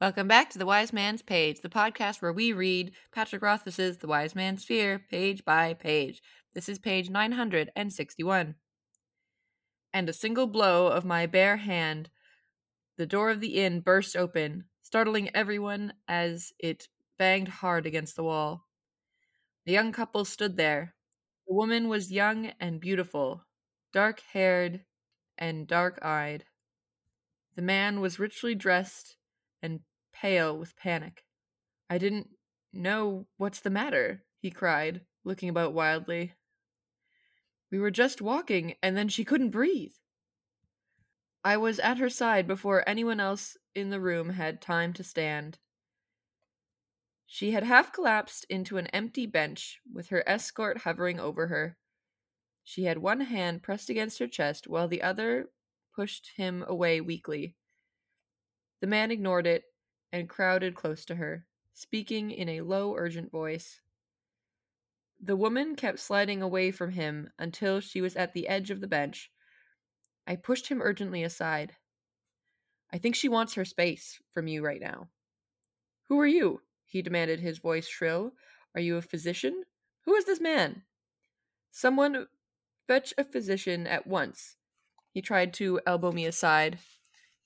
Welcome 0.00 0.28
back 0.28 0.48
to 0.48 0.58
The 0.58 0.64
Wise 0.64 0.94
Man's 0.94 1.20
Page, 1.20 1.60
the 1.60 1.68
podcast 1.68 2.22
where 2.22 2.32
we 2.32 2.54
read 2.54 2.92
Patrick 3.12 3.42
Rothfuss's 3.42 3.98
The 3.98 4.06
Wise 4.06 4.34
Man's 4.34 4.64
Fear 4.64 4.98
page 5.10 5.44
by 5.44 5.74
page. 5.74 6.22
This 6.54 6.70
is 6.70 6.78
page 6.78 7.10
961. 7.10 8.54
And 9.92 10.08
a 10.08 10.14
single 10.14 10.46
blow 10.46 10.86
of 10.86 11.04
my 11.04 11.26
bare 11.26 11.58
hand, 11.58 12.08
the 12.96 13.04
door 13.04 13.28
of 13.28 13.42
the 13.42 13.62
inn 13.62 13.80
burst 13.80 14.16
open, 14.16 14.64
startling 14.80 15.28
everyone 15.36 15.92
as 16.08 16.50
it 16.58 16.88
banged 17.18 17.48
hard 17.48 17.84
against 17.84 18.16
the 18.16 18.24
wall. 18.24 18.64
The 19.66 19.72
young 19.72 19.92
couple 19.92 20.24
stood 20.24 20.56
there. 20.56 20.94
The 21.46 21.52
woman 21.52 21.88
was 21.90 22.10
young 22.10 22.52
and 22.58 22.80
beautiful, 22.80 23.44
dark 23.92 24.22
haired 24.32 24.80
and 25.36 25.66
dark 25.66 26.02
eyed. 26.02 26.46
The 27.54 27.60
man 27.60 28.00
was 28.00 28.18
richly 28.18 28.54
dressed 28.54 29.18
and 29.62 29.80
pale 30.20 30.56
with 30.58 30.76
panic. 30.76 31.24
I 31.88 31.98
didn't 31.98 32.28
know 32.72 33.26
what's 33.36 33.60
the 33.60 33.70
matter, 33.70 34.24
he 34.38 34.50
cried, 34.50 35.00
looking 35.24 35.48
about 35.48 35.72
wildly. 35.72 36.34
We 37.70 37.78
were 37.78 37.90
just 37.90 38.20
walking, 38.20 38.74
and 38.82 38.96
then 38.96 39.08
she 39.08 39.24
couldn't 39.24 39.50
breathe. 39.50 39.94
I 41.42 41.56
was 41.56 41.78
at 41.78 41.98
her 41.98 42.10
side 42.10 42.46
before 42.46 42.86
anyone 42.86 43.20
else 43.20 43.56
in 43.74 43.90
the 43.90 44.00
room 44.00 44.30
had 44.30 44.60
time 44.60 44.92
to 44.94 45.04
stand. 45.04 45.58
She 47.26 47.52
had 47.52 47.62
half 47.62 47.92
collapsed 47.92 48.44
into 48.50 48.76
an 48.76 48.88
empty 48.88 49.24
bench 49.24 49.78
with 49.90 50.08
her 50.08 50.28
escort 50.28 50.78
hovering 50.78 51.18
over 51.18 51.46
her. 51.46 51.76
She 52.62 52.84
had 52.84 52.98
one 52.98 53.20
hand 53.20 53.62
pressed 53.62 53.88
against 53.88 54.18
her 54.18 54.26
chest 54.26 54.68
while 54.68 54.88
the 54.88 55.02
other 55.02 55.46
pushed 55.94 56.32
him 56.36 56.64
away 56.66 57.00
weakly. 57.00 57.56
The 58.80 58.86
man 58.86 59.10
ignored 59.10 59.46
it 59.46 59.64
and 60.12 60.28
crowded 60.28 60.74
close 60.74 61.04
to 61.06 61.16
her, 61.16 61.46
speaking 61.74 62.30
in 62.30 62.48
a 62.48 62.60
low, 62.60 62.94
urgent 62.96 63.30
voice. 63.30 63.80
The 65.22 65.36
woman 65.36 65.76
kept 65.76 65.98
sliding 65.98 66.42
away 66.42 66.70
from 66.70 66.92
him 66.92 67.30
until 67.38 67.80
she 67.80 68.00
was 68.00 68.16
at 68.16 68.32
the 68.32 68.48
edge 68.48 68.70
of 68.70 68.80
the 68.80 68.86
bench. 68.86 69.30
I 70.26 70.36
pushed 70.36 70.68
him 70.68 70.80
urgently 70.82 71.22
aside. 71.22 71.76
I 72.92 72.98
think 72.98 73.14
she 73.14 73.28
wants 73.28 73.54
her 73.54 73.64
space 73.64 74.20
from 74.32 74.48
you 74.48 74.64
right 74.64 74.80
now. 74.80 75.08
Who 76.08 76.18
are 76.18 76.26
you? 76.26 76.62
he 76.86 77.02
demanded, 77.02 77.38
his 77.38 77.58
voice 77.58 77.86
shrill. 77.86 78.32
Are 78.74 78.80
you 78.80 78.96
a 78.96 79.02
physician? 79.02 79.64
Who 80.04 80.14
is 80.14 80.24
this 80.24 80.40
man? 80.40 80.82
Someone 81.70 82.26
fetch 82.86 83.14
a 83.16 83.24
physician 83.24 83.86
at 83.86 84.06
once. 84.06 84.56
He 85.12 85.22
tried 85.22 85.54
to 85.54 85.80
elbow 85.86 86.10
me 86.10 86.26
aside. 86.26 86.78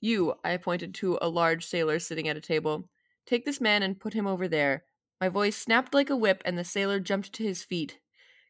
You, 0.04 0.34
I 0.44 0.58
pointed 0.58 0.94
to 0.96 1.16
a 1.22 1.30
large 1.30 1.64
sailor 1.64 1.98
sitting 1.98 2.28
at 2.28 2.36
a 2.36 2.40
table. 2.42 2.90
Take 3.24 3.46
this 3.46 3.58
man 3.58 3.82
and 3.82 3.98
put 3.98 4.12
him 4.12 4.26
over 4.26 4.46
there. 4.46 4.84
My 5.18 5.30
voice 5.30 5.56
snapped 5.56 5.94
like 5.94 6.10
a 6.10 6.16
whip, 6.16 6.42
and 6.44 6.58
the 6.58 6.62
sailor 6.62 7.00
jumped 7.00 7.32
to 7.32 7.42
his 7.42 7.64
feet, 7.64 7.98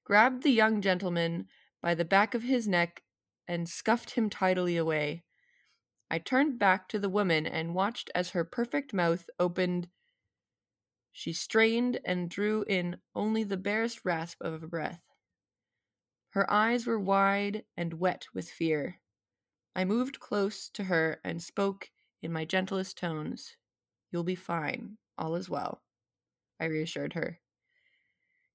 grabbed 0.03 0.43
the 0.43 0.51
young 0.51 0.81
gentleman 0.83 1.47
by 1.81 1.95
the 1.95 2.05
back 2.05 2.35
of 2.35 2.43
his 2.43 2.67
neck, 2.67 3.05
and 3.47 3.69
scuffed 3.69 4.11
him 4.11 4.29
tidily 4.29 4.77
away. 4.77 5.23
I 6.11 6.19
turned 6.19 6.59
back 6.59 6.89
to 6.89 6.99
the 6.99 7.09
woman 7.09 7.47
and 7.47 7.73
watched 7.73 8.11
as 8.17 8.31
her 8.31 8.43
perfect 8.43 8.93
mouth 8.93 9.31
opened. 9.39 9.87
She 11.13 11.33
strained 11.33 12.01
and 12.05 12.29
drew 12.29 12.65
in 12.65 12.97
only 13.15 13.45
the 13.45 13.57
barest 13.57 14.05
rasp 14.05 14.39
of 14.41 14.61
a 14.61 14.67
breath. 14.67 15.03
Her 16.31 16.53
eyes 16.53 16.85
were 16.85 16.99
wide 16.99 17.65
and 17.77 18.01
wet 18.01 18.27
with 18.35 18.51
fear. 18.51 18.99
I 19.77 19.85
moved 19.85 20.21
close 20.21 20.69
to 20.71 20.85
her 20.85 21.21
and 21.25 21.43
spoke 21.43 21.91
in 22.23 22.33
my 22.33 22.45
gentlest 22.45 22.97
tones. 22.97 23.57
You'll 24.11 24.25
be 24.25 24.35
fine. 24.35 24.99
All 25.19 25.35
is 25.35 25.51
well. 25.51 25.83
I 26.61 26.67
reassured 26.67 27.15
her. 27.15 27.41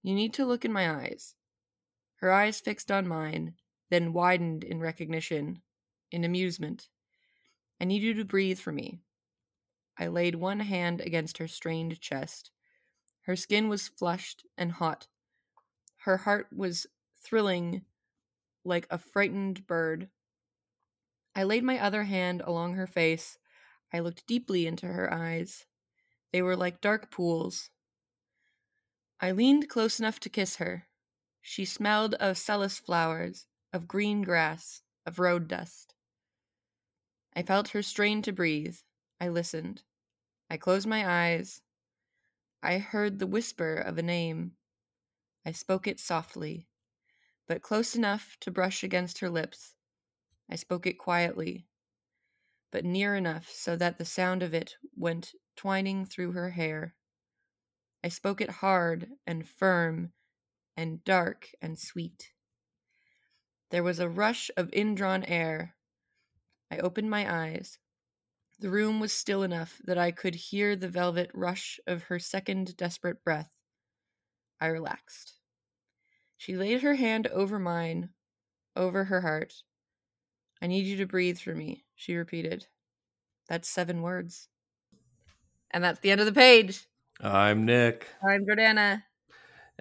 You 0.01 0.15
need 0.15 0.33
to 0.35 0.45
look 0.45 0.63
in 0.63 0.71
my 0.71 0.89
eyes. 0.89 1.35
Her 2.17 2.31
eyes 2.31 2.59
fixed 2.59 2.91
on 2.91 3.07
mine, 3.07 3.55
then 3.89 4.13
widened 4.13 4.63
in 4.63 4.79
recognition, 4.79 5.61
in 6.11 6.23
amusement. 6.23 6.89
I 7.81 7.85
need 7.85 8.01
you 8.01 8.13
to 8.15 8.25
breathe 8.25 8.59
for 8.59 8.71
me. 8.71 8.99
I 9.97 10.07
laid 10.07 10.35
one 10.35 10.61
hand 10.61 11.01
against 11.01 11.37
her 11.39 11.47
strained 11.47 11.99
chest. 11.99 12.51
Her 13.23 13.35
skin 13.35 13.67
was 13.67 13.87
flushed 13.87 14.45
and 14.57 14.71
hot. 14.71 15.07
Her 15.97 16.17
heart 16.17 16.47
was 16.55 16.87
thrilling 17.21 17.83
like 18.63 18.87
a 18.89 18.97
frightened 18.97 19.67
bird. 19.67 20.09
I 21.39 21.43
laid 21.43 21.63
my 21.63 21.79
other 21.79 22.03
hand 22.03 22.41
along 22.41 22.73
her 22.73 22.85
face. 22.85 23.37
I 23.93 23.99
looked 23.99 24.27
deeply 24.27 24.67
into 24.67 24.87
her 24.87 25.13
eyes. 25.13 25.65
They 26.33 26.41
were 26.41 26.57
like 26.57 26.81
dark 26.81 27.11
pools. 27.11 27.69
I 29.21 29.31
leaned 29.31 29.69
close 29.69 30.01
enough 30.01 30.19
to 30.19 30.29
kiss 30.29 30.57
her. 30.57 30.89
She 31.41 31.63
smelled 31.63 32.13
of 32.15 32.37
celis 32.37 32.77
flowers, 32.77 33.47
of 33.71 33.87
green 33.87 34.21
grass, 34.21 34.81
of 35.05 35.17
road 35.17 35.47
dust. 35.47 35.93
I 37.33 37.43
felt 37.43 37.69
her 37.69 37.83
strain 37.83 38.21
to 38.23 38.33
breathe. 38.33 38.75
I 39.21 39.29
listened. 39.29 39.83
I 40.49 40.57
closed 40.57 40.87
my 40.87 41.09
eyes. 41.09 41.61
I 42.61 42.79
heard 42.79 43.17
the 43.17 43.27
whisper 43.27 43.75
of 43.75 43.97
a 43.97 44.03
name. 44.03 44.57
I 45.45 45.53
spoke 45.53 45.87
it 45.87 46.01
softly, 46.01 46.67
but 47.47 47.61
close 47.61 47.95
enough 47.95 48.35
to 48.41 48.51
brush 48.51 48.83
against 48.83 49.19
her 49.19 49.29
lips. 49.29 49.77
I 50.49 50.55
spoke 50.55 50.87
it 50.87 50.97
quietly, 50.97 51.67
but 52.71 52.83
near 52.83 53.15
enough 53.15 53.49
so 53.49 53.75
that 53.75 53.97
the 53.97 54.05
sound 54.05 54.41
of 54.41 54.53
it 54.53 54.75
went 54.95 55.33
twining 55.55 56.05
through 56.05 56.31
her 56.31 56.49
hair. 56.49 56.95
I 58.03 58.09
spoke 58.09 58.41
it 58.41 58.49
hard 58.49 59.09
and 59.27 59.47
firm 59.47 60.13
and 60.75 61.03
dark 61.03 61.49
and 61.61 61.77
sweet. 61.77 62.31
There 63.69 63.83
was 63.83 63.99
a 63.99 64.09
rush 64.09 64.49
of 64.57 64.73
indrawn 64.73 65.23
air. 65.25 65.75
I 66.71 66.77
opened 66.77 67.09
my 67.09 67.31
eyes. 67.31 67.77
The 68.59 68.69
room 68.69 68.99
was 68.99 69.13
still 69.13 69.43
enough 69.43 69.79
that 69.85 69.97
I 69.97 70.11
could 70.11 70.35
hear 70.35 70.75
the 70.75 70.89
velvet 70.89 71.29
rush 71.33 71.79
of 71.85 72.03
her 72.03 72.17
second 72.17 72.75
desperate 72.75 73.23
breath. 73.23 73.51
I 74.59 74.67
relaxed. 74.67 75.33
She 76.37 76.55
laid 76.57 76.81
her 76.81 76.95
hand 76.95 77.27
over 77.27 77.59
mine, 77.59 78.09
over 78.75 79.03
her 79.05 79.21
heart. 79.21 79.53
I 80.61 80.67
need 80.67 80.85
you 80.85 80.97
to 80.97 81.05
breathe 81.05 81.39
for 81.39 81.53
me, 81.55 81.83
she 81.95 82.15
repeated. 82.15 82.65
That's 83.47 83.69
seven 83.69 84.01
words. 84.01 84.47
And 85.71 85.83
that's 85.83 85.99
the 85.99 86.11
end 86.11 86.19
of 86.19 86.25
the 86.27 86.33
page. 86.33 86.85
I'm 87.21 87.65
Nick. 87.65 88.07
I'm 88.27 88.45
Jordana. 88.45 89.03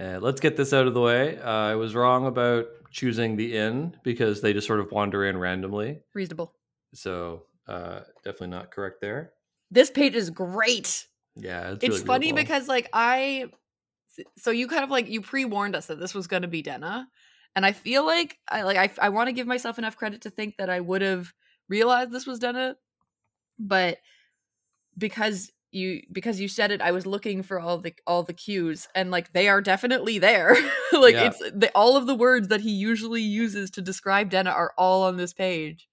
Uh, 0.00 0.18
let's 0.20 0.40
get 0.40 0.56
this 0.56 0.72
out 0.72 0.86
of 0.86 0.94
the 0.94 1.00
way. 1.00 1.38
Uh, 1.38 1.50
I 1.50 1.74
was 1.74 1.94
wrong 1.94 2.26
about 2.26 2.66
choosing 2.90 3.36
the 3.36 3.56
inn 3.56 3.96
because 4.02 4.40
they 4.40 4.52
just 4.52 4.66
sort 4.66 4.80
of 4.80 4.92
wander 4.92 5.26
in 5.26 5.36
randomly. 5.36 6.00
Reasonable. 6.14 6.54
So 6.94 7.44
uh, 7.66 8.00
definitely 8.24 8.48
not 8.48 8.70
correct 8.70 9.00
there. 9.00 9.32
This 9.70 9.90
page 9.90 10.14
is 10.14 10.30
great. 10.30 11.06
Yeah, 11.36 11.72
it's, 11.72 11.84
It's, 11.84 11.94
really 11.96 12.06
funny 12.06 12.32
beautiful. 12.32 12.44
because 12.44 12.68
like 12.68 12.88
I 12.92 13.46
so 14.36 14.50
you 14.50 14.66
kind 14.66 14.84
of 14.84 14.90
like 14.90 15.08
you 15.08 15.20
pre-warned 15.20 15.76
us 15.76 15.86
that 15.86 16.00
this 16.00 16.14
was 16.14 16.26
going 16.26 16.42
to 16.42 16.48
be 16.48 16.62
Denna. 16.62 17.08
And 17.56 17.66
I 17.66 17.72
feel 17.72 18.04
like 18.04 18.38
I 18.48 18.62
like 18.62 18.76
I 18.76 19.06
I 19.06 19.08
want 19.08 19.28
to 19.28 19.32
give 19.32 19.46
myself 19.46 19.78
enough 19.78 19.96
credit 19.96 20.22
to 20.22 20.30
think 20.30 20.56
that 20.58 20.70
I 20.70 20.80
would 20.80 21.02
have 21.02 21.32
realized 21.68 22.12
this 22.12 22.26
was 22.26 22.38
Denna, 22.38 22.76
but 23.58 23.98
because 24.96 25.50
you 25.70 26.02
because 26.10 26.40
you 26.40 26.48
said 26.48 26.70
it 26.70 26.80
i 26.80 26.90
was 26.92 27.04
looking 27.04 27.42
for 27.42 27.60
all 27.60 27.76
the 27.76 27.92
all 28.06 28.22
the 28.22 28.32
cues 28.32 28.88
and 28.94 29.10
like 29.10 29.32
they 29.32 29.48
are 29.48 29.60
definitely 29.60 30.18
there. 30.18 30.56
Like 30.90 31.16
Yeah. 31.16 31.26
it's 31.26 31.38
the, 31.38 31.70
all 31.74 31.98
of 31.98 32.06
the 32.06 32.14
words 32.14 32.48
that 32.48 32.62
he 32.62 32.70
usually 32.70 33.20
uses 33.20 33.70
to 33.72 33.82
describe 33.82 34.30
denna 34.30 34.50
are 34.50 34.72
all 34.78 35.02
on 35.02 35.18
this 35.18 35.34
page. 35.34 35.86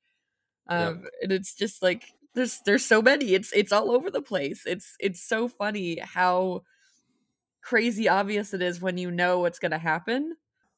Um 0.69 1.03
and 1.21 1.33
it's 1.33 1.53
just 1.53 1.83
like 1.83 2.06
there's 2.33 2.62
there's 2.65 2.85
so 2.85 3.01
many. 3.01 3.33
It's 3.33 3.51
it's 3.53 3.74
all 3.74 3.91
over 3.91 4.09
the 4.09 4.21
place. 4.21 4.63
It's 4.65 4.95
it's 5.00 5.21
so 5.21 5.47
funny 5.50 6.00
how 6.00 6.63
crazy 7.62 8.07
obvious 8.07 8.53
it 8.53 8.62
is 8.62 8.81
when 8.81 8.97
you 8.97 9.12
know 9.12 9.39
what's 9.39 9.59
going 9.59 9.71
to 9.71 9.77
happen 9.77 10.35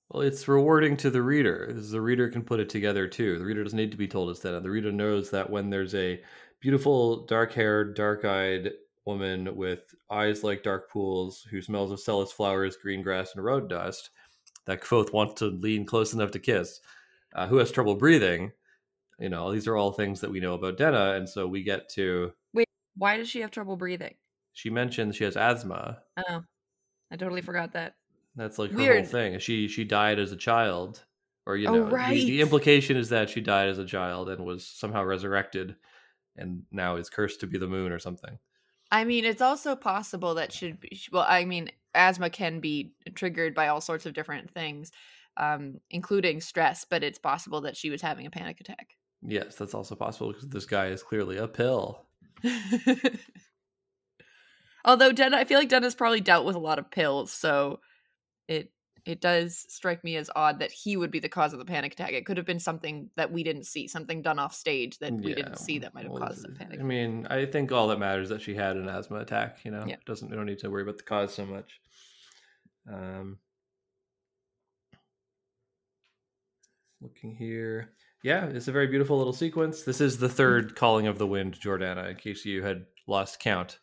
Well, 0.09 0.23
it's 0.23 0.47
rewarding 0.47 0.95
to 0.97 1.09
the 1.09 1.21
reader. 1.21 1.73
As 1.75 1.91
The 1.91 2.01
reader 2.01 2.29
can 2.29 2.43
put 2.43 2.59
it 2.59 2.69
together 2.69 3.07
too. 3.07 3.37
The 3.37 3.45
reader 3.45 3.63
doesn't 3.63 3.77
need 3.77 3.91
to 3.91 3.97
be 3.97 4.07
told 4.07 4.29
it's 4.29 4.39
that. 4.41 4.63
The 4.63 4.69
reader 4.69 4.91
knows 4.91 5.29
that 5.31 5.49
when 5.49 5.69
there's 5.69 5.95
a 5.95 6.21
beautiful, 6.59 7.25
dark-haired, 7.25 7.95
dark-eyed 7.95 8.71
woman 9.05 9.55
with 9.55 9.93
eyes 10.09 10.43
like 10.43 10.63
dark 10.63 10.89
pools 10.89 11.41
who 11.49 11.61
smells 11.61 11.91
of 11.91 11.99
celis 11.99 12.31
flowers, 12.31 12.77
green 12.77 13.01
grass, 13.01 13.33
and 13.35 13.43
road 13.43 13.69
dust, 13.69 14.11
that 14.65 14.81
Kvothe 14.81 15.13
wants 15.13 15.35
to 15.35 15.47
lean 15.47 15.85
close 15.85 16.13
enough 16.13 16.31
to 16.31 16.39
kiss, 16.39 16.79
uh, 17.35 17.47
who 17.47 17.57
has 17.57 17.71
trouble 17.71 17.95
breathing. 17.95 18.51
You 19.19 19.29
know, 19.29 19.51
these 19.51 19.67
are 19.67 19.77
all 19.77 19.91
things 19.91 20.21
that 20.21 20.31
we 20.31 20.39
know 20.39 20.53
about 20.55 20.77
Denna, 20.77 21.13
and 21.15 21.27
so 21.27 21.47
we 21.47 21.63
get 21.63 21.89
to. 21.91 22.33
Wait, 22.53 22.67
why 22.95 23.17
does 23.17 23.29
she 23.29 23.41
have 23.41 23.51
trouble 23.51 23.77
breathing 23.77 24.15
She 24.53 24.69
mentions 24.69 25.15
she 25.15 25.23
has 25.25 25.37
asthma. 25.37 26.03
oh 26.29 26.43
i 27.11 27.15
totally 27.17 27.41
forgot 27.41 27.73
that 27.73 27.95
That's 28.37 28.57
like 28.59 28.71
her 28.71 28.77
Weird. 28.77 28.97
whole 29.03 29.05
thing. 29.11 29.39
She 29.39 29.67
she 29.67 29.83
died 29.83 30.19
as 30.19 30.31
a 30.31 30.37
child, 30.37 31.03
or 31.45 31.57
you 31.57 31.67
Oh, 31.67 31.73
know, 31.73 31.85
the, 31.85 31.91
right. 31.95 32.15
the 32.15 32.39
implication 32.39 32.95
is 32.95 33.09
that 33.09 33.29
she 33.29 33.41
died 33.41 33.67
as 33.67 33.79
a 33.79 33.85
child 33.85 34.29
and 34.29 34.45
was 34.45 34.65
somehow 34.65 35.03
resurrected, 35.03 35.75
and 36.37 36.63
now 36.71 36.95
is 36.97 37.09
cursed 37.09 37.39
to 37.41 37.47
be 37.47 37.57
the 37.57 37.67
moon 37.67 37.91
or 37.91 37.99
something. 37.99 38.37
I 38.91 39.03
mean, 39.03 39.25
it's 39.25 39.41
also 39.41 39.75
possible 39.75 40.35
that 40.35 40.53
should 40.53 40.79
be 40.79 40.97
well. 41.11 41.25
I 41.27 41.45
mean, 41.45 41.71
asthma 41.95 42.29
can 42.29 42.59
be 42.59 42.93
triggered 43.15 43.55
by 43.55 43.67
all 43.69 43.81
sorts 43.81 44.05
of 44.05 44.13
different 44.13 44.51
things, 44.51 44.91
um, 45.35 45.79
including 45.89 46.39
stress. 46.39 46.85
But 46.87 47.03
it's 47.03 47.19
possible 47.19 47.61
that 47.61 47.75
she 47.75 47.89
was 47.89 48.01
having 48.03 48.27
a 48.27 48.31
panic 48.31 48.61
attack. 48.61 48.91
Yes, 49.23 49.55
that's 49.55 49.73
also 49.73 49.95
possible 49.95 50.31
because 50.31 50.47
this 50.49 50.65
guy 50.67 50.87
is 50.87 51.01
clearly 51.01 51.37
a 51.37 51.47
pill. 51.47 52.05
Although 54.85 55.11
Denna, 55.11 55.37
I 55.37 55.43
feel 55.43 55.59
like 55.59 55.69
Denna's 55.69 55.95
probably 55.95 56.21
dealt 56.21 56.45
with 56.45 56.55
a 56.55 56.59
lot 56.59 56.79
of 56.79 56.91
pills, 56.91 57.31
so 57.31 57.79
it 58.47 58.71
it 59.07 59.21
does 59.21 59.65
strike 59.69 60.03
me 60.03 60.17
as 60.17 60.29
odd 60.35 60.59
that 60.59 60.69
he 60.69 60.97
would 60.97 61.11
be 61.11 61.19
the 61.19 61.29
cause 61.29 61.53
of 61.53 61.59
the 61.59 61.65
panic 61.65 61.93
attack. 61.93 62.11
It 62.11 62.25
could 62.25 62.35
have 62.35 62.45
been 62.45 62.59
something 62.59 63.09
that 63.15 63.31
we 63.31 63.41
didn't 63.41 63.63
see, 63.63 63.87
something 63.87 64.21
done 64.21 64.37
off 64.37 64.53
stage 64.53 64.99
that 64.99 65.13
we 65.13 65.33
didn't 65.33 65.59
see 65.59 65.79
that 65.79 65.93
might 65.93 66.03
have 66.03 66.11
well, 66.11 66.23
caused 66.23 66.43
the 66.43 66.49
panic. 66.49 66.81
I 66.81 66.83
mean, 66.83 67.25
I 67.29 67.45
think 67.45 67.71
all 67.71 67.87
that 67.87 67.99
matters 67.99 68.23
is 68.23 68.29
that 68.31 68.41
she 68.41 68.53
had 68.53 68.75
an 68.75 68.89
asthma 68.89 69.19
attack. 69.19 69.59
You 69.63 69.71
know, 69.71 69.85
Yeah. 69.87 69.95
doesn't 70.05 70.29
we 70.29 70.35
don't 70.35 70.45
need 70.45 70.59
to 70.59 70.69
worry 70.69 70.81
about 70.81 70.97
the 70.97 71.03
cause 71.03 71.33
so 71.33 71.45
much. 71.45 71.79
Um, 72.91 73.37
looking 76.99 77.33
here, 77.33 77.93
yeah, 78.23 78.45
it's 78.47 78.67
a 78.67 78.73
very 78.73 78.87
beautiful 78.87 79.17
little 79.17 79.31
sequence. 79.31 79.83
This 79.83 80.01
is 80.01 80.17
the 80.17 80.27
third 80.29 80.75
calling 80.75 81.07
of 81.07 81.17
the 81.17 81.27
wind, 81.27 81.57
Jordana. 81.57 82.09
In 82.09 82.17
case 82.17 82.43
you 82.43 82.61
had 82.61 82.85
lost 83.07 83.39
count. 83.39 83.79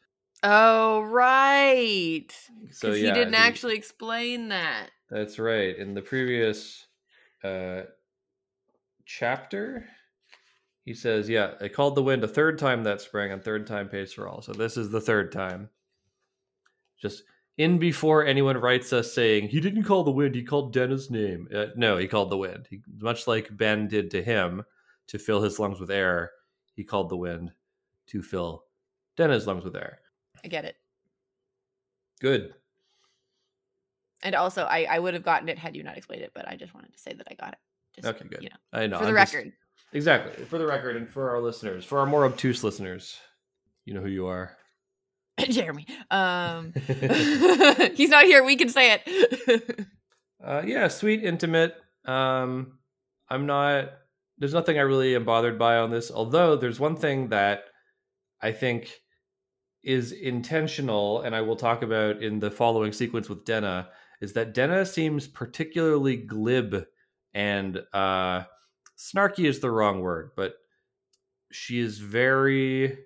Oh 0.47 1.01
right, 1.01 2.27
So 2.71 2.89
because 2.89 3.01
yeah, 3.01 3.09
he 3.09 3.15
didn't 3.15 3.33
the- 3.33 3.39
actually 3.39 3.77
explain 3.77 4.49
that. 4.49 4.91
That's 5.11 5.39
right. 5.39 5.75
In 5.77 5.95
the 5.95 6.03
previous 6.03 6.87
uh, 7.43 7.83
chapter, 9.07 9.87
he 10.85 10.93
says, 10.93 11.31
"Yeah, 11.31 11.55
I 11.63 11.69
called 11.69 11.95
the 11.95 12.03
wind 12.03 12.25
a 12.25 12.29
third 12.29 12.59
time 12.59 12.85
that 12.85 13.01
spring, 13.01 13.33
and 13.33 13.43
third 13.43 13.67
time 13.67 13.89
pays 13.89 14.13
for 14.13 14.29
all." 14.29 14.43
So 14.43 14.53
this 14.53 14.77
is 14.77 14.91
the 14.91 15.01
third 15.01 15.33
time. 15.33 15.71
Just 17.01 17.23
in 17.57 17.79
before 17.79 18.27
anyone 18.27 18.59
writes 18.59 18.93
us 18.93 19.13
saying 19.15 19.49
he 19.49 19.61
didn't 19.61 19.85
call 19.85 20.05
the 20.05 20.11
wind, 20.11 20.35
he 20.35 20.43
called 20.43 20.75
Denna's 20.75 21.11
name. 21.11 21.49
Uh, 21.55 21.67
no, 21.77 21.97
he 21.97 22.07
called 22.07 22.29
the 22.31 22.37
wind. 22.37 22.67
He, 22.69 22.83
much 22.99 23.27
like 23.27 23.57
Ben 23.57 23.89
did 23.89 24.11
to 24.11 24.23
him 24.23 24.63
to 25.07 25.19
fill 25.19 25.41
his 25.43 25.59
lungs 25.59 25.81
with 25.81 25.91
air, 25.91 26.33
he 26.75 26.85
called 26.85 27.09
the 27.09 27.17
wind 27.17 27.53
to 28.09 28.23
fill 28.23 28.65
Denna's 29.17 29.47
lungs 29.47 29.65
with 29.65 29.77
air. 29.77 30.01
I 30.45 30.49
get 30.49 30.65
it. 30.65 30.77
Good. 32.21 32.53
And 34.23 34.35
also, 34.35 34.65
I, 34.65 34.87
I 34.89 34.99
would 34.99 35.15
have 35.15 35.23
gotten 35.23 35.49
it 35.49 35.59
had 35.59 35.75
you 35.77 35.83
not 35.83 35.97
explained 35.97 36.23
it, 36.23 36.33
but 36.35 36.47
I 36.49 36.57
just 36.57 36.75
wanted 36.75 36.93
to 36.93 36.99
say 36.99 37.13
that 37.15 37.27
I 37.31 37.35
got 37.35 37.53
it. 37.53 37.59
Just, 37.97 38.09
Okay, 38.09 38.27
good. 38.29 38.43
You 38.43 38.51
know, 38.51 38.57
I 38.73 38.87
know. 38.87 38.99
for 38.99 39.05
the 39.05 39.11
I'm 39.11 39.17
just- 39.17 39.35
record. 39.35 39.53
Exactly. 39.93 40.45
For 40.47 40.59
the 40.59 40.67
record 40.67 40.97
and 40.97 41.09
for 41.09 41.31
our 41.31 41.41
listeners, 41.41 41.85
for 41.85 42.01
our 42.01 42.07
more 42.07 42.25
obtuse 42.25 42.65
listeners, 42.65 43.17
you 43.85 43.95
know 43.95 44.01
who 44.01 44.09
you 44.09 44.27
are. 44.27 44.57
Jeremy. 45.39 45.87
Um, 46.11 46.73
he's 47.95 48.09
not 48.11 48.25
here. 48.25 48.43
We 48.45 48.57
can 48.57 48.69
say 48.69 48.99
it. 49.07 49.87
Uh, 50.43 50.63
yeah, 50.65 50.89
sweet, 50.89 51.23
intimate. 51.23 51.77
Um, 52.07 52.79
I'm 53.29 53.47
not. 53.47 53.91
There's 54.39 54.53
nothing 54.55 54.79
I 54.79 54.83
really 54.83 55.15
am 55.15 55.25
bothered 55.25 55.59
by 55.61 55.77
on 55.77 55.91
this. 55.91 56.11
Although 56.11 56.57
there's 56.57 56.81
one 56.81 56.97
thing 56.97 57.29
that 57.29 57.65
I 58.43 58.51
think 58.51 58.91
is 59.85 60.13
intentional, 60.13 61.23
and 61.23 61.35
I 61.35 61.43
will 61.43 61.57
talk 61.57 61.83
about 61.83 62.23
in 62.23 62.41
the 62.41 62.51
following 62.51 62.93
sequence 62.93 63.29
with 63.29 63.45
Denna, 63.45 63.89
is 64.21 64.33
that 64.33 64.55
Denna 64.55 64.87
seems 64.87 65.27
particularly 65.27 66.17
glib 66.17 66.87
and 67.35 67.83
uh, 67.93 68.45
snarky 68.97 69.45
is 69.45 69.61
the 69.61 69.71
wrong 69.71 70.01
word, 70.01 70.31
but 70.37 70.55
she 71.51 71.79
is 71.79 71.99
very 71.99 72.99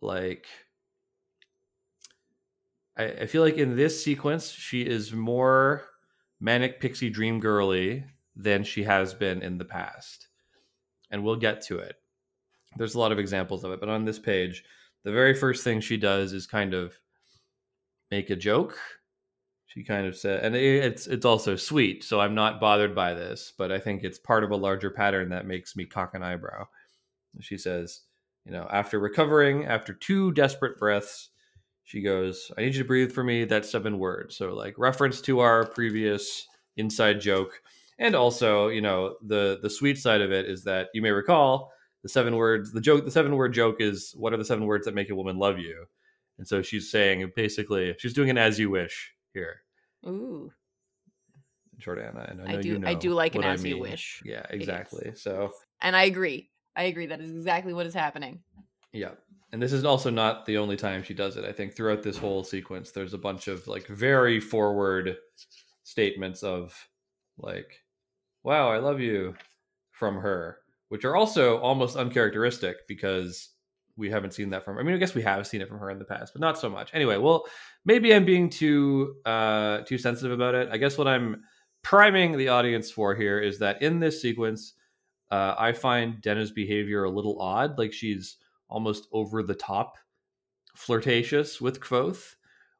like 0.00 0.46
I, 2.96 3.04
I 3.04 3.26
feel 3.26 3.42
like 3.42 3.56
in 3.56 3.76
this 3.76 4.02
sequence 4.02 4.50
she 4.50 4.82
is 4.82 5.12
more 5.12 5.84
manic 6.40 6.80
pixie 6.80 7.10
dream 7.10 7.40
girly 7.40 8.04
than 8.34 8.64
she 8.64 8.82
has 8.82 9.14
been 9.14 9.42
in 9.42 9.58
the 9.58 9.64
past. 9.64 10.28
And 11.10 11.22
we'll 11.22 11.36
get 11.36 11.62
to 11.62 11.78
it. 11.78 11.96
There's 12.76 12.94
a 12.94 12.98
lot 12.98 13.12
of 13.12 13.18
examples 13.18 13.64
of 13.64 13.72
it 13.72 13.80
but 13.80 13.88
on 13.88 14.04
this 14.04 14.18
page 14.18 14.64
the 15.04 15.12
very 15.12 15.34
first 15.34 15.64
thing 15.64 15.80
she 15.80 15.96
does 15.96 16.32
is 16.32 16.46
kind 16.46 16.74
of 16.74 16.94
make 18.10 18.30
a 18.30 18.36
joke. 18.36 18.78
She 19.66 19.82
kind 19.82 20.06
of 20.06 20.16
said 20.16 20.44
and 20.44 20.54
it's 20.54 21.06
it's 21.06 21.24
also 21.24 21.56
sweet 21.56 22.04
so 22.04 22.20
i'm 22.20 22.34
not 22.34 22.60
bothered 22.60 22.94
by 22.94 23.14
this 23.14 23.54
but 23.56 23.72
i 23.72 23.78
think 23.78 24.04
it's 24.04 24.18
part 24.18 24.44
of 24.44 24.50
a 24.50 24.56
larger 24.56 24.90
pattern 24.90 25.30
that 25.30 25.46
makes 25.46 25.74
me 25.76 25.86
cock 25.86 26.14
an 26.14 26.22
eyebrow. 26.22 26.66
She 27.40 27.56
says 27.56 28.02
you 28.44 28.52
know 28.52 28.68
after 28.70 28.98
recovering 28.98 29.64
after 29.64 29.94
two 29.94 30.30
desperate 30.32 30.78
breaths 30.78 31.30
she 31.84 32.02
goes 32.02 32.50
i 32.58 32.60
need 32.60 32.74
you 32.74 32.82
to 32.82 32.86
breathe 32.86 33.12
for 33.12 33.24
me 33.24 33.46
that's 33.46 33.70
seven 33.70 33.98
words. 33.98 34.36
So 34.36 34.52
like 34.52 34.74
reference 34.76 35.22
to 35.22 35.40
our 35.40 35.64
previous 35.64 36.46
inside 36.76 37.20
joke. 37.22 37.62
And 37.98 38.14
also 38.14 38.68
you 38.68 38.82
know 38.82 39.16
the 39.26 39.58
the 39.62 39.70
sweet 39.70 39.96
side 39.96 40.20
of 40.20 40.32
it 40.32 40.44
is 40.44 40.64
that 40.64 40.88
you 40.92 41.00
may 41.00 41.12
recall 41.12 41.72
the 42.02 42.08
seven 42.08 42.36
words 42.36 42.72
the 42.72 42.80
joke 42.80 43.04
the 43.04 43.10
seven 43.10 43.34
word 43.36 43.52
joke 43.52 43.76
is 43.80 44.12
what 44.16 44.32
are 44.32 44.36
the 44.36 44.44
seven 44.44 44.66
words 44.66 44.84
that 44.86 44.94
make 44.94 45.10
a 45.10 45.14
woman 45.14 45.36
love 45.38 45.58
you 45.58 45.84
and 46.38 46.46
so 46.48 46.62
she's 46.62 46.90
saying 46.90 47.30
basically 47.36 47.94
she's 47.98 48.12
doing 48.14 48.30
an 48.30 48.38
as 48.38 48.58
you 48.58 48.70
wish 48.70 49.12
here 49.34 49.62
Ooh. 50.06 50.50
jordana 51.80 52.30
and 52.30 52.42
i, 52.42 52.54
I 52.54 52.60
do- 52.62 52.68
you 52.68 52.78
know 52.78 52.88
I 52.88 52.94
do 52.94 53.10
like 53.14 53.34
an 53.34 53.44
I 53.44 53.52
as 53.52 53.64
you 53.64 53.78
wish. 53.78 54.22
yeah 54.24 54.44
exactly 54.50 55.12
so 55.14 55.52
And 55.80 55.96
I 55.96 56.04
agree. 56.04 56.48
I 56.76 56.84
agree. 56.84 57.06
That 57.06 57.20
is 57.20 57.30
exactly 57.32 57.74
what 57.74 57.86
is 57.86 57.92
happening. 57.92 58.40
Yeah. 58.92 59.10
And 59.52 59.60
this 59.60 59.72
is 59.74 59.84
also 59.84 60.08
not 60.10 60.46
the 60.46 60.56
only 60.58 60.76
time 60.76 61.02
she 61.02 61.12
does 61.12 61.36
it. 61.36 61.44
I 61.44 61.52
think 61.52 61.74
throughout 61.74 62.02
this 62.02 62.16
whole 62.16 62.44
sequence, 62.44 62.92
there's 62.92 63.12
a 63.12 63.18
bunch 63.18 63.48
of 63.48 63.66
like 63.66 63.86
very 63.88 64.40
forward 64.40 65.16
statements 65.82 66.42
of 66.44 66.72
like, 67.36 67.82
wow, 68.44 68.70
I 68.70 68.78
love 68.78 69.00
you 69.00 69.34
from 69.90 70.14
her, 70.16 70.58
which 70.92 71.06
are 71.06 71.16
also 71.16 71.56
almost 71.60 71.96
uncharacteristic 71.96 72.86
because 72.86 73.48
we 73.96 74.10
haven't 74.10 74.34
seen 74.34 74.50
that 74.50 74.62
from 74.62 74.76
I 74.76 74.82
mean, 74.82 74.94
I 74.94 74.98
guess 74.98 75.14
we 75.14 75.22
have 75.22 75.46
seen 75.46 75.62
it 75.62 75.68
from 75.70 75.78
her 75.78 75.88
in 75.88 75.98
the 75.98 76.04
past, 76.04 76.34
but 76.34 76.40
not 76.42 76.58
so 76.58 76.68
much. 76.68 76.90
Anyway, 76.92 77.16
well, 77.16 77.46
maybe 77.86 78.14
I'm 78.14 78.26
being 78.26 78.50
too 78.50 79.14
uh 79.24 79.78
too 79.86 79.96
sensitive 79.96 80.32
about 80.32 80.54
it. 80.54 80.68
I 80.70 80.76
guess 80.76 80.98
what 80.98 81.08
I'm 81.08 81.44
priming 81.80 82.36
the 82.36 82.48
audience 82.48 82.90
for 82.90 83.14
here 83.14 83.40
is 83.40 83.58
that 83.60 83.80
in 83.80 84.00
this 84.00 84.20
sequence, 84.20 84.74
uh, 85.30 85.54
I 85.58 85.72
find 85.72 86.20
Denna's 86.20 86.50
behavior 86.50 87.04
a 87.04 87.10
little 87.10 87.40
odd. 87.40 87.78
Like 87.78 87.94
she's 87.94 88.36
almost 88.68 89.08
over 89.12 89.42
the 89.42 89.54
top 89.54 89.96
flirtatious 90.76 91.58
with 91.58 91.80
Kvothe, 91.80 92.34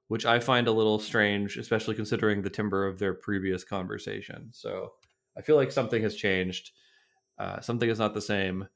which 0.08 0.26
I 0.26 0.38
find 0.38 0.68
a 0.68 0.72
little 0.72 0.98
strange, 0.98 1.56
especially 1.56 1.94
considering 1.94 2.42
the 2.42 2.50
timbre 2.50 2.87
of 2.87 2.98
their 2.98 3.14
previous 3.14 3.64
conversation. 3.64 4.50
So 4.52 4.92
I 5.34 5.40
feel 5.40 5.56
like 5.56 5.72
something 5.72 6.02
has 6.02 6.14
changed. 6.14 6.72
Uh, 7.38 7.60
something 7.60 7.88
is 7.88 7.98
not 7.98 8.14
the 8.14 8.20
same. 8.20 8.66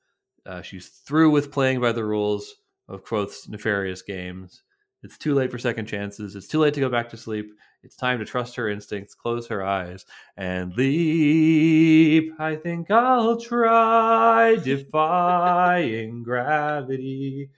Uh, 0.44 0.62
she's 0.62 0.88
through 0.88 1.30
with 1.30 1.52
playing 1.52 1.80
by 1.80 1.92
the 1.92 2.04
rules 2.04 2.56
of 2.88 3.04
Kvothe's 3.04 3.48
nefarious 3.48 4.02
games. 4.02 4.62
It's 5.02 5.18
too 5.18 5.34
late 5.34 5.50
for 5.50 5.58
second 5.58 5.86
chances. 5.86 6.34
It's 6.34 6.48
too 6.48 6.58
late 6.58 6.74
to 6.74 6.80
go 6.80 6.88
back 6.88 7.08
to 7.10 7.16
sleep. 7.16 7.52
It's 7.82 7.96
time 7.96 8.18
to 8.18 8.24
trust 8.24 8.56
her 8.56 8.68
instincts, 8.68 9.14
close 9.14 9.46
her 9.46 9.64
eyes, 9.64 10.04
and 10.36 10.76
leap. 10.76 12.32
I 12.38 12.56
think 12.56 12.90
I'll 12.90 13.38
try 13.38 14.56
defying 14.64 16.22
gravity. 16.22 17.50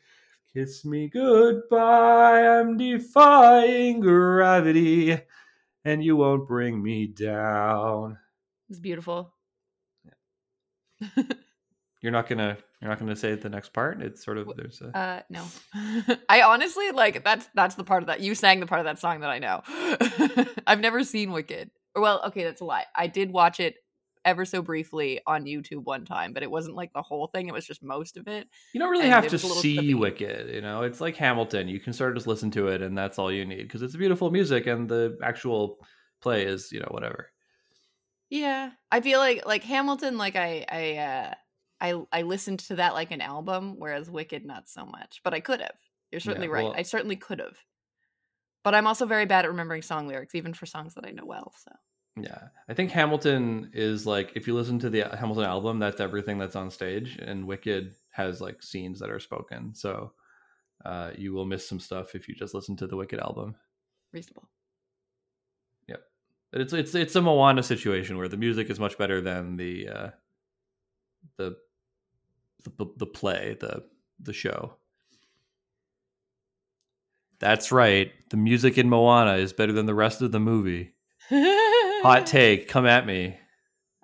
Kiss 0.53 0.85
me 0.85 1.09
goodbye. 1.09 2.47
I'm 2.47 2.77
defying 2.77 4.01
gravity, 4.01 5.19
and 5.85 6.05
you 6.05 6.17
won't 6.17 6.49
bring 6.49 6.83
me 6.83 7.07
down. 7.07 8.19
It's 8.69 8.81
beautiful. 8.81 9.33
You're 12.01 12.13
not 12.13 12.29
gonna. 12.29 12.57
You're 12.81 12.91
not 12.91 13.01
gonna 13.01 13.17
say 13.17 13.35
the 13.35 13.49
next 13.49 13.73
part. 13.73 14.01
It's 14.01 14.25
sort 14.25 14.39
of 14.39 14.51
there's 14.57 14.81
a. 14.81 14.97
Uh, 14.97 15.23
no. 15.29 15.45
I 16.29 16.43
honestly 16.43 16.91
like 16.93 17.25
that's 17.25 17.49
that's 17.55 17.75
the 17.75 17.85
part 17.85 18.03
of 18.03 18.07
that 18.07 18.21
you 18.21 18.35
sang 18.35 18.61
the 18.61 18.67
part 18.67 18.81
of 18.81 18.85
that 18.85 19.01
song 19.01 19.21
that 19.21 19.31
I 19.31 19.39
know. 19.39 19.63
I've 20.67 20.81
never 20.81 21.03
seen 21.03 21.33
Wicked. 21.33 21.71
Well, 21.97 22.23
okay, 22.27 22.45
that's 22.45 22.61
a 22.61 22.65
lie. 22.65 22.85
I 22.95 23.09
did 23.09 23.33
watch 23.33 23.59
it 23.59 23.75
ever 24.25 24.45
so 24.45 24.63
briefly 24.63 25.21
on 25.27 25.45
YouTube 25.45 25.85
one 25.85 26.05
time, 26.05 26.33
but 26.33 26.45
it 26.45 26.51
wasn't 26.51 26.77
like 26.77 26.93
the 26.93 27.03
whole 27.03 27.27
thing. 27.27 27.49
It 27.49 27.55
was 27.55 27.67
just 27.67 27.83
most 27.83 28.17
of 28.17 28.29
it. 28.29 28.47
You 28.73 28.81
don't 28.81 28.91
really 28.91 29.05
and 29.05 29.13
have 29.13 29.27
to 29.27 29.33
was 29.33 29.43
a 29.43 29.47
little 29.47 29.63
see. 29.63 29.95
Wicked. 29.95 30.55
You 30.55 30.61
know, 30.61 30.83
it's 30.83 31.01
like 31.01 31.17
Hamilton. 31.17 31.67
You 31.67 31.81
can 31.81 31.93
sort 31.93 32.11
of 32.11 32.17
just 32.17 32.29
listen 32.29 32.53
to 32.53 32.69
it, 32.69 32.81
and 32.81 32.97
that's 32.97 33.19
all 33.19 33.33
you 33.33 33.45
need 33.45 33.63
because 33.63 33.83
it's 33.83 33.97
beautiful 33.97 34.31
music, 34.31 34.69
and 34.69 34.89
the 34.89 35.19
actual 35.25 35.79
play 36.21 36.45
is 36.45 36.71
you 36.71 36.79
know 36.79 36.89
whatever. 36.93 37.31
Yeah, 38.31 38.71
I 38.91 39.01
feel 39.01 39.19
like 39.19 39.47
like 39.47 39.65
Hamilton. 39.65 40.19
Like 40.19 40.37
I 40.37 40.65
I 40.71 40.97
uh, 40.97 41.35
I 41.81 42.03
I 42.13 42.23
listened 42.23 42.61
to 42.61 42.77
that 42.77 42.95
like 42.95 43.11
an 43.11 43.21
album, 43.21 43.77
whereas 43.79 44.11
Wicked 44.11 44.45
not 44.45 44.69
so 44.69 44.85
much. 44.85 45.21
But 45.25 45.35
I 45.35 45.41
could 45.41 45.61
have. 45.61 45.77
You're 46.11 46.21
certainly 46.21 46.49
right. 46.49 46.65
well- 46.65 46.75
I 46.77 46.83
certainly 46.83 47.17
could 47.17 47.41
have. 47.41 47.57
But 48.65 48.75
I'm 48.75 48.87
also 48.87 49.07
very 49.07 49.25
bad 49.25 49.45
at 49.45 49.51
remembering 49.51 49.83
song 49.83 50.09
lyrics, 50.09 50.35
even 50.35 50.53
for 50.53 50.67
songs 50.67 50.95
that 50.95 51.07
I 51.07 51.11
know 51.11 51.25
well. 51.25 51.53
So 51.65 51.73
Yeah, 52.21 52.49
I 52.69 52.75
think 52.75 52.91
Hamilton 52.91 53.71
is 53.73 54.05
like 54.05 54.33
if 54.35 54.47
you 54.47 54.55
listen 54.55 54.79
to 54.81 54.91
the 54.91 55.05
Hamilton 55.17 55.45
album, 55.45 55.79
that's 55.79 56.01
everything 56.01 56.39
that's 56.39 56.57
on 56.57 56.71
stage, 56.71 57.19
and 57.23 57.47
Wicked 57.47 57.95
has 58.11 58.41
like 58.41 58.63
scenes 58.63 58.99
that 59.01 59.11
are 59.11 59.21
spoken. 59.21 59.75
So 59.75 60.13
uh, 60.85 61.13
you 61.17 61.33
will 61.33 61.47
miss 61.47 61.67
some 61.69 61.81
stuff 61.81 62.15
if 62.15 62.29
you 62.29 62.35
just 62.35 62.53
listen 62.55 62.77
to 62.77 62.87
the 62.87 62.97
Wicked 62.97 63.21
album. 63.21 63.55
Reasonable. 64.13 64.49
It's 66.53 66.73
it's 66.73 66.95
it's 66.95 67.17
a 67.17 67.21
Moana 67.21 67.63
situation 67.63 68.17
where 68.17 68.29
the 68.29 68.37
music 68.37 68.71
is 68.71 68.81
much 68.81 68.97
better 68.97 69.21
than 69.21 69.57
the 69.57 69.89
uh, 69.89 70.11
the, 71.37 71.57
the 72.65 72.87
the 72.97 73.07
play 73.07 73.57
the 73.61 73.85
the 74.21 74.33
show. 74.33 74.75
That's 77.39 77.71
right. 77.71 78.11
The 78.31 78.37
music 78.37 78.79
in 78.79 78.89
Moana 78.89 79.35
is 79.35 79.53
better 79.53 79.73
than 79.73 79.87
the 79.87 79.95
rest 79.95 80.23
of 80.23 80.33
the 80.33 80.41
movie. 80.41 80.95
Hot 81.31 82.27
take. 82.27 82.69
Come 82.69 82.87
at 82.87 83.07
me. 83.07 83.39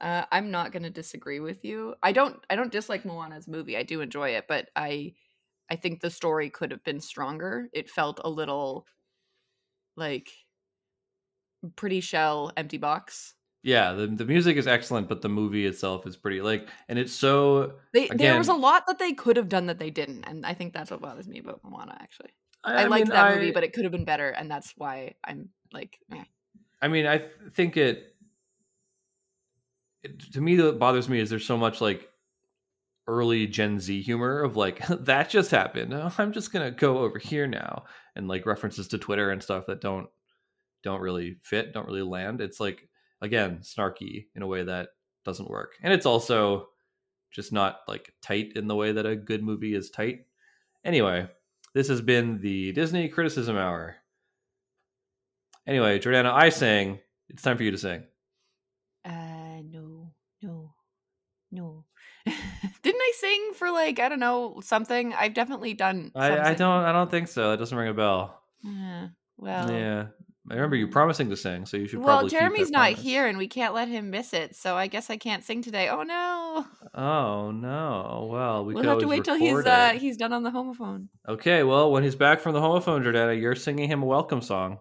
Uh, 0.00 0.24
I'm 0.30 0.50
not 0.50 0.70
going 0.70 0.82
to 0.82 0.90
disagree 0.90 1.40
with 1.40 1.64
you. 1.64 1.94
I 2.02 2.12
don't. 2.12 2.36
I 2.50 2.56
don't 2.56 2.70
dislike 2.70 3.04
Moana's 3.04 3.48
movie. 3.48 3.76
I 3.76 3.82
do 3.82 4.02
enjoy 4.02 4.30
it, 4.30 4.44
but 4.48 4.68
I, 4.76 5.14
I 5.70 5.76
think 5.76 6.00
the 6.00 6.10
story 6.10 6.50
could 6.50 6.70
have 6.70 6.84
been 6.84 7.00
stronger. 7.00 7.68
It 7.72 7.90
felt 7.90 8.20
a 8.22 8.28
little, 8.28 8.86
like, 9.96 10.30
pretty 11.76 12.00
shell, 12.00 12.52
empty 12.56 12.78
box. 12.78 13.34
Yeah, 13.62 13.94
the 13.94 14.06
the 14.06 14.26
music 14.26 14.58
is 14.58 14.66
excellent, 14.66 15.08
but 15.08 15.22
the 15.22 15.30
movie 15.30 15.64
itself 15.64 16.06
is 16.06 16.16
pretty 16.18 16.42
like, 16.42 16.68
and 16.88 16.98
it's 16.98 17.14
so. 17.14 17.72
They, 17.94 18.08
there 18.08 18.36
was 18.36 18.48
a 18.48 18.54
lot 18.54 18.86
that 18.88 18.98
they 18.98 19.14
could 19.14 19.38
have 19.38 19.48
done 19.48 19.66
that 19.66 19.78
they 19.78 19.88
didn't, 19.88 20.24
and 20.24 20.44
I 20.44 20.52
think 20.52 20.74
that's 20.74 20.90
what 20.90 21.00
bothers 21.00 21.26
me 21.26 21.38
about 21.38 21.60
Moana. 21.64 21.96
Actually, 21.98 22.30
I, 22.62 22.84
liked 22.84 23.06
mean, 23.06 23.14
that 23.14 23.24
I- 23.24 23.34
movie, 23.36 23.52
but 23.52 23.64
it 23.64 23.72
could 23.72 23.84
have 23.84 23.92
been 23.92 24.04
better, 24.04 24.28
and 24.28 24.50
that's 24.50 24.74
why 24.76 25.14
I'm 25.24 25.48
like, 25.72 25.98
eh. 26.12 26.24
I 26.82 26.88
mean, 26.88 27.06
I 27.06 27.18
th- 27.18 27.30
think 27.54 27.78
it, 27.78 28.14
it. 30.02 30.32
To 30.34 30.42
me, 30.42 30.60
what 30.60 30.78
bothers 30.78 31.08
me 31.08 31.18
is 31.18 31.30
there's 31.30 31.46
so 31.46 31.56
much 31.56 31.80
like 31.80 32.06
early 33.06 33.46
Gen 33.46 33.80
Z 33.80 34.02
humor 34.02 34.42
of 34.42 34.56
like 34.56 34.86
that 34.88 35.30
just 35.30 35.50
happened. 35.50 35.94
Oh, 35.94 36.12
I'm 36.18 36.32
just 36.32 36.52
gonna 36.52 36.70
go 36.70 36.98
over 36.98 37.18
here 37.18 37.46
now, 37.46 37.84
and 38.14 38.28
like 38.28 38.44
references 38.44 38.88
to 38.88 38.98
Twitter 38.98 39.30
and 39.30 39.42
stuff 39.42 39.64
that 39.68 39.80
don't 39.80 40.06
don't 40.84 41.00
really 41.00 41.38
fit, 41.42 41.72
don't 41.72 41.86
really 41.88 42.02
land. 42.02 42.40
It's 42.40 42.60
like 42.60 42.88
again 43.20 43.58
snarky 43.62 44.26
in 44.36 44.42
a 44.42 44.46
way 44.46 44.62
that 44.62 44.90
doesn't 45.24 45.50
work, 45.50 45.72
and 45.82 45.92
it's 45.92 46.06
also 46.06 46.68
just 47.32 47.52
not 47.52 47.80
like 47.88 48.14
tight 48.22 48.52
in 48.54 48.68
the 48.68 48.76
way 48.76 48.92
that 48.92 49.06
a 49.06 49.16
good 49.16 49.42
movie 49.42 49.74
is 49.74 49.90
tight. 49.90 50.26
Anyway, 50.84 51.26
this 51.74 51.88
has 51.88 52.00
been 52.00 52.40
the 52.40 52.72
Disney 52.72 53.08
Criticism 53.08 53.56
Hour. 53.56 53.96
Anyway, 55.66 55.98
Jordana, 55.98 56.30
I 56.32 56.50
sang. 56.50 57.00
It's 57.30 57.42
time 57.42 57.56
for 57.56 57.62
you 57.62 57.70
to 57.70 57.78
sing. 57.78 58.04
uh, 59.04 59.62
no, 59.70 60.12
no, 60.42 60.74
no. 61.50 61.84
Didn't 62.26 63.00
I 63.00 63.12
sing 63.16 63.52
for 63.54 63.70
like 63.70 63.98
I 63.98 64.08
don't 64.08 64.20
know 64.20 64.60
something? 64.62 65.14
I've 65.14 65.34
definitely 65.34 65.74
done. 65.74 66.12
I, 66.14 66.50
I 66.50 66.54
don't. 66.54 66.84
I 66.84 66.92
don't 66.92 67.10
think 67.10 67.28
so. 67.28 67.50
That 67.50 67.58
doesn't 67.58 67.76
ring 67.76 67.88
a 67.88 67.94
bell. 67.94 68.40
Yeah, 68.62 69.08
well, 69.36 69.70
Yeah, 69.70 70.06
I 70.50 70.54
remember 70.54 70.76
you 70.76 70.88
promising 70.88 71.30
to 71.30 71.36
sing, 71.36 71.64
so 71.64 71.78
you 71.78 71.88
should. 71.88 72.00
well, 72.00 72.18
probably 72.18 72.30
keep 72.30 72.38
that 72.38 72.44
Jeremy's 72.44 72.70
not 72.70 72.80
promise. 72.92 73.00
here, 73.02 73.26
and 73.26 73.38
we 73.38 73.48
can't 73.48 73.72
let 73.72 73.88
him 73.88 74.10
miss 74.10 74.34
it. 74.34 74.54
So 74.54 74.76
I 74.76 74.88
guess 74.88 75.08
I 75.08 75.16
can't 75.16 75.42
sing 75.42 75.62
today. 75.62 75.88
Oh 75.88 76.02
no! 76.02 76.66
Oh 76.94 77.50
no! 77.50 78.28
Well, 78.30 78.64
we 78.66 78.74
will 78.74 78.82
have 78.82 78.98
to 78.98 79.08
wait 79.08 79.24
till 79.24 79.36
he's 79.36 79.64
uh 79.64 79.92
he's 79.98 80.18
done 80.18 80.34
on 80.34 80.42
the 80.42 80.50
homophone. 80.50 81.08
Okay, 81.26 81.62
well, 81.62 81.90
when 81.90 82.02
he's 82.02 82.14
back 82.14 82.40
from 82.40 82.52
the 82.52 82.60
homophone, 82.60 83.02
Jordana, 83.02 83.40
you're 83.40 83.54
singing 83.54 83.88
him 83.88 84.02
a 84.02 84.06
welcome 84.06 84.42
song. 84.42 84.80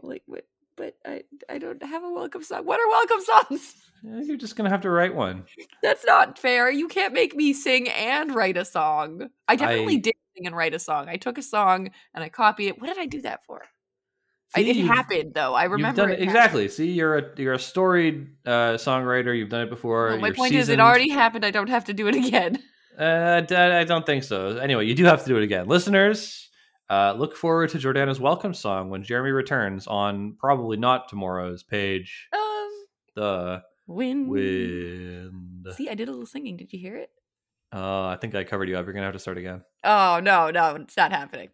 Like, 0.00 0.22
what? 0.26 0.46
But 0.76 0.94
I 1.04 1.24
I 1.48 1.58
don't 1.58 1.82
have 1.82 2.04
a 2.04 2.10
welcome 2.12 2.44
song. 2.44 2.64
What 2.64 2.78
are 2.78 2.88
welcome 2.88 3.20
songs? 3.24 3.74
Eh, 4.06 4.22
You're 4.22 4.36
just 4.36 4.56
gonna 4.56 4.70
have 4.70 4.80
to 4.82 4.90
write 4.90 5.14
one. 5.14 5.44
That's 5.82 6.06
not 6.06 6.38
fair. 6.38 6.70
You 6.70 6.88
can't 6.88 7.12
make 7.12 7.34
me 7.34 7.52
sing 7.52 7.88
and 7.88 8.34
write 8.34 8.56
a 8.56 8.64
song. 8.64 9.28
I 9.48 9.56
definitely 9.56 9.96
I- 9.96 10.00
did 10.00 10.14
sing 10.36 10.46
and 10.46 10.56
write 10.56 10.72
a 10.72 10.78
song. 10.78 11.08
I 11.08 11.16
took 11.16 11.36
a 11.36 11.42
song 11.42 11.90
and 12.14 12.24
I 12.24 12.28
copied 12.28 12.68
it. 12.68 12.80
What 12.80 12.86
did 12.86 12.98
I 12.98 13.06
do 13.06 13.20
that 13.22 13.44
for? 13.44 13.62
See, 14.56 14.68
it 14.70 14.84
happened 14.86 15.34
though. 15.34 15.54
I 15.54 15.64
remember 15.64 16.02
done 16.02 16.10
it 16.10 16.14
it, 16.14 16.18
happened. 16.18 16.30
exactly. 16.36 16.68
See, 16.68 16.90
you're 16.92 17.18
a 17.18 17.24
you're 17.36 17.52
a 17.54 17.58
storied 17.58 18.28
uh, 18.44 18.74
songwriter. 18.74 19.36
You've 19.36 19.48
done 19.48 19.62
it 19.62 19.70
before. 19.70 20.08
Well, 20.08 20.18
my 20.18 20.28
you're 20.28 20.34
point 20.34 20.54
is, 20.54 20.68
it 20.68 20.80
already 20.80 21.08
happened. 21.10 21.44
I 21.44 21.50
don't 21.52 21.68
have 21.68 21.84
to 21.86 21.92
do 21.92 22.06
it 22.08 22.14
again. 22.14 22.58
Uh, 22.98 23.40
I 23.48 23.84
don't 23.84 24.04
think 24.04 24.24
so. 24.24 24.58
Anyway, 24.58 24.84
you 24.84 24.94
do 24.94 25.04
have 25.04 25.22
to 25.22 25.28
do 25.28 25.38
it 25.38 25.42
again. 25.42 25.66
Listeners, 25.68 26.50
uh, 26.90 27.14
look 27.16 27.34
forward 27.34 27.70
to 27.70 27.78
Jordana's 27.78 28.20
welcome 28.20 28.52
song 28.52 28.90
when 28.90 29.04
Jeremy 29.04 29.30
returns 29.30 29.86
on 29.86 30.36
probably 30.38 30.76
not 30.76 31.08
tomorrow's 31.08 31.62
page. 31.62 32.28
Um, 32.34 32.68
The 33.14 33.62
wind. 33.86 34.28
wind. 34.28 35.66
See, 35.76 35.88
I 35.88 35.94
did 35.94 36.08
a 36.08 36.10
little 36.10 36.26
singing. 36.26 36.58
Did 36.58 36.72
you 36.74 36.78
hear 36.78 36.96
it? 36.96 37.10
Uh, 37.72 38.08
I 38.08 38.18
think 38.20 38.34
I 38.34 38.44
covered 38.44 38.68
you 38.68 38.76
up. 38.76 38.84
You're 38.84 38.92
going 38.92 39.02
to 39.02 39.06
have 39.06 39.14
to 39.14 39.18
start 39.20 39.38
again. 39.38 39.62
Oh 39.84 40.20
no, 40.22 40.50
no, 40.50 40.74
it's 40.74 40.96
not 40.96 41.12
happening. 41.12 41.50